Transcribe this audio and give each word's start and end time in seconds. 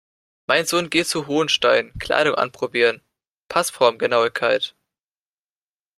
Mein 0.47 0.65
Sohn 0.65 0.89
geht 0.89 1.05
zu 1.07 1.27
Hohenstein, 1.27 1.93
Kleidung 1.99 2.33
anprobieren, 2.33 3.03
Passformgenauigkeit. 3.49 4.75